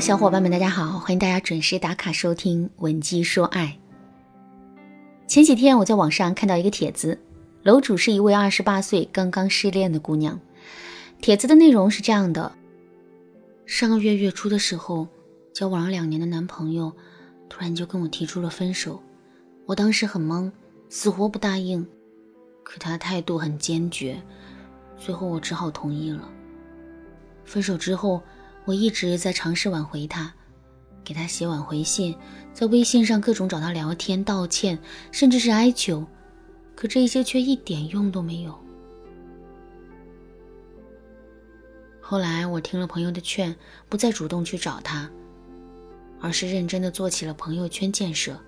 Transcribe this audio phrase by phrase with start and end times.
[0.00, 3.78] 小伙伴们，大家好，欢迎大家准时打卡收听《闻鸡说爱》。
[5.28, 7.18] 前几天我在网上看到一个帖子，
[7.62, 10.38] 楼主是一位二十八岁刚刚失恋的姑娘。
[11.20, 12.52] 帖子的内容是这样的：
[13.66, 15.06] 上个月月初的时候，
[15.54, 16.92] 交往了两年的男朋友
[17.48, 19.00] 突然就跟我提出了分手，
[19.64, 20.50] 我当时很懵，
[20.88, 21.86] 死活不答应，
[22.62, 24.20] 可他态度很坚决，
[24.98, 26.28] 最后我只好同意了。
[27.44, 28.20] 分手之后。
[28.64, 30.32] 我一直在尝试挽回他，
[31.04, 32.16] 给他写挽回信，
[32.52, 34.78] 在微信上各种找他聊天、道歉，
[35.12, 36.06] 甚至是哀求，
[36.74, 38.58] 可这些却一点用都没有。
[42.00, 43.54] 后来我听了朋友的劝，
[43.88, 45.10] 不再主动去找他，
[46.20, 48.38] 而是认真的做起了朋友圈建设。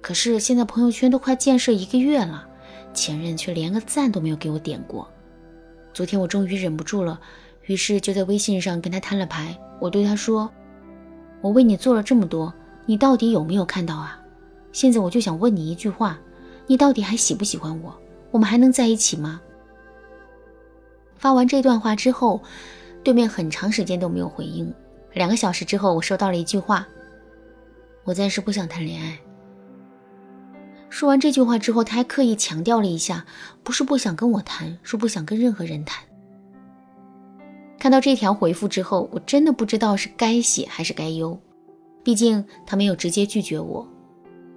[0.00, 2.48] 可是现在朋友圈都快建设一个月了，
[2.92, 5.08] 前任却连个赞都没有给我点过。
[5.92, 7.20] 昨天我终于忍不住了。
[7.68, 9.56] 于是就在微信上跟他摊了牌。
[9.78, 10.50] 我对他说
[11.40, 12.52] ：“我为你做了这么多，
[12.86, 14.18] 你到底有没有看到啊？
[14.72, 16.18] 现在我就想问你一句话：
[16.66, 17.94] 你到底还喜不喜欢我？
[18.30, 19.40] 我们还能在一起吗？”
[21.16, 22.40] 发完这段话之后，
[23.04, 24.72] 对面很长时间都没有回应。
[25.12, 26.88] 两个小时之后，我收到了一句话
[28.02, 29.18] ：“我暂时不想谈恋爱。”
[30.88, 33.26] 说完这句话之后，他还刻意强调了一下
[33.62, 36.02] ：“不是不想跟我谈，是不想跟任何人谈。”
[37.88, 41.40] 看到这条回复之后，我真的不知道是该喜还是该忧。
[42.04, 43.88] 毕竟他没有直接拒绝我，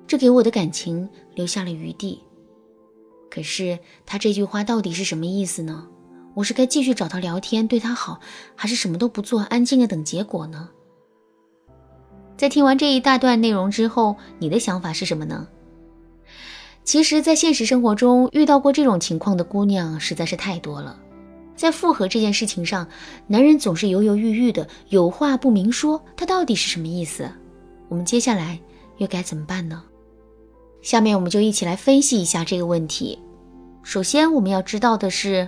[0.05, 2.21] 这给我的感情留下了余地。
[3.29, 5.87] 可是他这句话到底是什么意思呢？
[6.33, 8.19] 我是该继续找他聊天，对他好，
[8.53, 10.67] 还是什么都不做，安静的等结果呢？
[12.35, 15.47] 在听完这一大段内容之后，你的想法是什么呢？
[16.83, 20.99] 其实，在现实生活中遇到过这种情况的姑娘实在是太多了。
[21.61, 22.87] 在复合这件事情上，
[23.27, 27.31] 男人总是犹犹豫豫的，有话不明说，他到底是什么意思？
[27.87, 28.59] 我们接下来
[28.97, 29.83] 又该怎么办呢？
[30.81, 33.19] 下面我们就一起来分析一下这个问题。
[33.83, 35.47] 首先，我们要知道的是，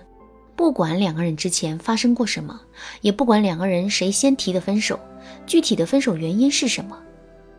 [0.55, 2.61] 不管两个人之前发生过什么，
[3.01, 4.99] 也不管两个人谁先提的分手，
[5.47, 6.95] 具体的分手原因是什么，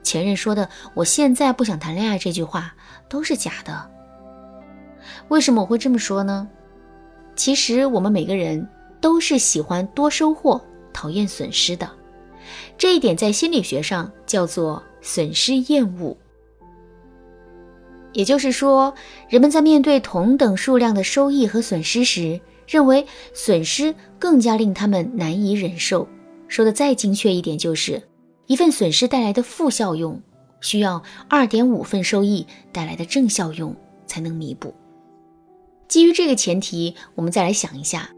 [0.04, 2.72] 前任说的“我现在不想谈恋爱”这句话
[3.08, 3.90] 都是假的。
[5.26, 6.48] 为什么我会这么说呢？
[7.36, 8.66] 其实我们每个人
[9.00, 10.60] 都是喜欢多收获、
[10.92, 11.90] 讨厌损失的，
[12.78, 16.16] 这一点在心理学上叫做损失厌恶。
[18.12, 18.94] 也就是说，
[19.28, 26.06] 人们在面对同等数量的收益和损失时，认为损失更加令他们难以忍受。
[26.46, 28.00] 说的再精确一点，就是
[28.46, 30.22] 一份损失带来的负效用，
[30.60, 33.74] 需要二点五份收益带来的正效用
[34.06, 34.72] 才能弥补。
[35.94, 38.10] 基于这个前提，我们再来想一下，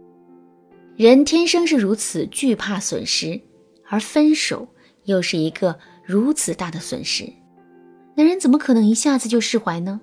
[0.96, 3.38] 人天生是如此惧怕损失，
[3.86, 4.68] 而分手
[5.04, 7.30] 又是一个如此大的损失，
[8.14, 10.00] 男人怎么可能一下子就释怀呢？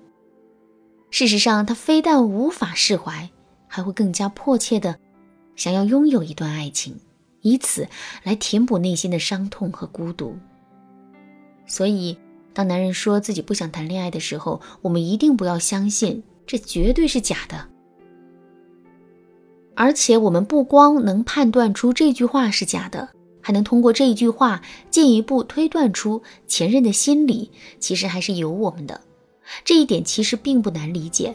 [1.10, 3.28] 事实上，他非但无法释怀，
[3.66, 4.96] 还会更加迫切的
[5.56, 7.00] 想要拥有一段爱情，
[7.40, 7.88] 以此
[8.22, 10.38] 来填补内心的伤痛和孤独。
[11.66, 12.16] 所以，
[12.52, 16.22] 当男人说自己不想谈恋爱的时候，我们一定不要相信。
[16.46, 17.66] 这绝对是假的，
[19.74, 23.08] 而且我们不光能判断出这句话是假的，
[23.40, 24.60] 还能通过这一句话
[24.90, 27.50] 进一步推断出前任的心理
[27.80, 29.00] 其实还是有我们的。
[29.64, 31.34] 这一点其实并不难理解。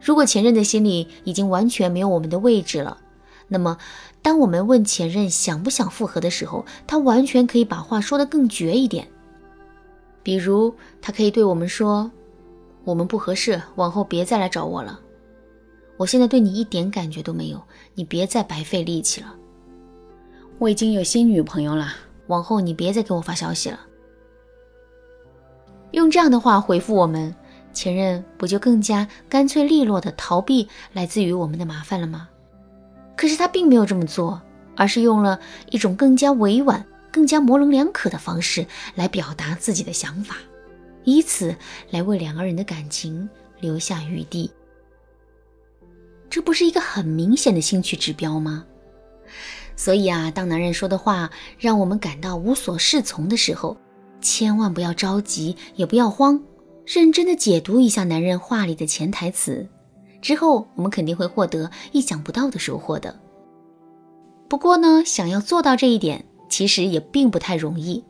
[0.00, 2.98] 如果前任的心里已经完全没有我们的位置了，
[3.48, 3.78] 那么
[4.22, 9.06] 当我们问前任想不想复合的时候，他完全可以把话说得更绝一点。
[10.22, 12.10] 比如，他可以对我们说。
[12.86, 15.00] 我们不合适，往后别再来找我了。
[15.96, 17.60] 我现在对你一点感觉都没有，
[17.96, 19.34] 你别再白费力气了。
[20.60, 21.88] 我已经有新女朋友了，
[22.28, 23.80] 往后你别再给我发消息了。
[25.90, 27.34] 用这样的话回复我们，
[27.72, 32.28] 前任不就更加干脆利落的逃避来自于我们的麻烦了吗？
[33.16, 34.40] 可是他并没有这么做，
[34.76, 35.40] 而是用了
[35.70, 40.36] 一种更加委婉、更加模棱两可的方式来表达自己的想法。
[41.06, 41.54] 以此
[41.90, 43.26] 来为两个人的感情
[43.60, 44.50] 留下余地，
[46.28, 48.66] 这不是一个很明显的兴趣指标吗？
[49.76, 53.76] 所以啊，当男人说的话让我们感到无所适从的时候，
[54.20, 56.42] 千万不要着急，也不要慌，
[56.84, 59.68] 认真的解读一下男人话里的潜台词，
[60.20, 63.20] 之后我们肯定会获得意想不到的收获的。
[64.48, 68.02] 不过呢，想要做到这一点，其实也并不太容易。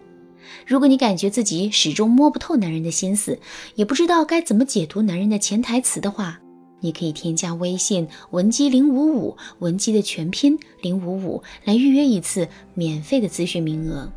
[0.66, 3.38] 如果你感觉自己始终摸不透男人的心思，
[3.74, 6.40] 也不知道该怎么解读男人的潜台词的话，
[6.80, 14.10] 你可以添加微信文姬零五五，文姬的全拼零五五，来预约一次免费的咨询名额。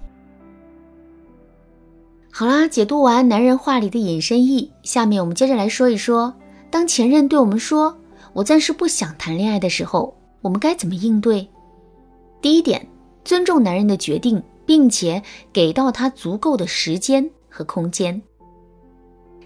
[2.31, 6.34] 好啦，解读完男人话里的隐身意，下面我们接着来说一说，
[6.70, 7.98] 当前任对我们说
[8.34, 11.48] “我暂时不想谈恋爱”的时候，我们该怎么应对？
[12.40, 12.88] 第一点，
[13.26, 18.21] 尊重男人的决定，并且给到他足够的时间和空间。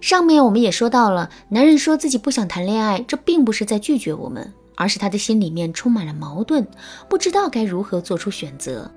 [0.02, 6.68] 上面我们也说到了，男人说自己不想谈恋爱，这并不是在拒绝我们，而是他的心里面充满了矛盾，
[7.08, 8.92] 不知道该如何做出选择。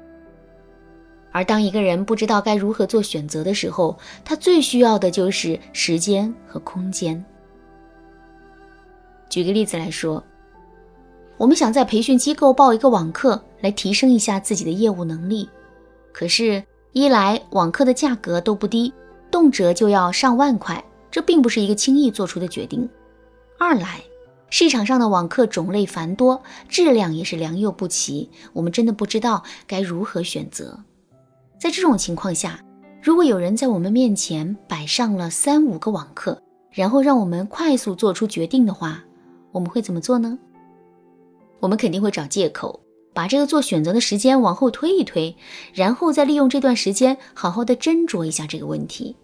[1.31, 7.25] 而当一个人不知道该如何做选择的时候，他最需要的就是时间和空间。
[9.28, 10.20] 举个例子来说，
[11.37, 15.49] 我们想在培训机构报一个网课，来提升一下自己的业务能力，
[16.19, 18.91] 可是，一来网课的价格都不低，
[19.31, 20.83] 动辄就要上万块。
[21.11, 22.89] 这并不是一个轻易做出的决定。
[23.59, 24.03] 二来，
[24.49, 30.83] 市场上的网课种类繁多，质量也是良莠不齐，我们真的不知道该如何选择。
[31.61, 32.65] 在这种情况下，
[33.03, 36.41] 如果有人在我们面前摆上了三五个网课，
[36.71, 39.05] 然后让我们快速做出决定的话，
[39.53, 40.39] 我们会怎么做呢？
[41.61, 42.81] 我们肯定会找借口，
[43.17, 45.35] 把这个做选择的时间往后推一推，
[45.73, 49.17] 然后再利用这段时间好好的斟酌一下这个问题。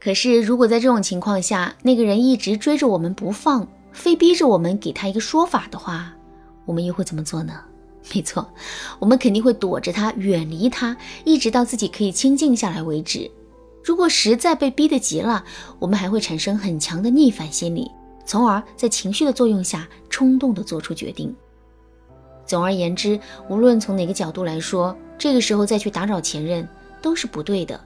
[0.00, 6.12] 可是，如果在这种情况下，那个人一直追着我们不放，非逼着我们给他一个说法的话，
[6.66, 7.52] 我们又会怎么做呢？
[8.12, 8.52] 没错，
[8.98, 13.30] 我们肯定会躲着他，远离他，一直到自己可以清静下来为止。
[13.84, 15.44] 如果实在被逼得急了，
[15.78, 17.88] 我们还会产生很强的逆反心理，
[18.26, 21.32] 从而在情绪的作用下冲动地做出决定。
[22.48, 26.66] 总而言之，无论从哪个角度来说，这个时候再去打扰前任
[27.02, 27.78] 都是不对的。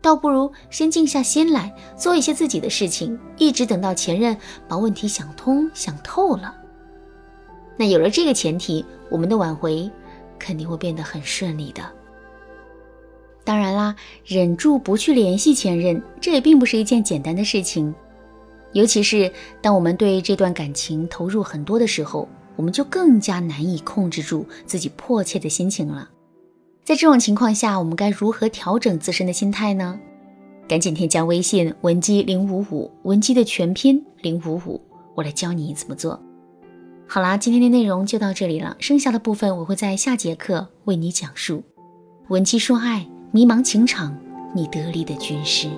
[0.00, 4.34] 倒不如先静下心来，做一些自己的事情，一直等到前任
[4.66, 6.54] 把问题想通、想透了。
[7.76, 9.90] 那有了这个前提，我们的挽回
[10.38, 11.82] 肯定会变得很顺利的。
[13.44, 17.94] 当然啦，忍住不去联系前任，这也并不是一件简单的事情。
[18.72, 19.30] 尤其是
[19.60, 22.26] 当我们对这段感情投入很多的时候，
[22.56, 26.10] 我们就更加难以控制住自己迫切的心情了。
[26.82, 29.98] 在这种情况下，我们该如何调整自身的心态呢？
[30.68, 34.80] 赶紧添加微信文姬零五五，文姬的全拼零五五，
[35.14, 36.20] 我来教你怎么做。
[37.06, 41.62] 好啦，今天的内容就到这里了，剩下的部分我会在下节课为你讲述。
[42.28, 44.16] 文姬说爱，迷茫情场，
[44.54, 45.68] 你得力的军师。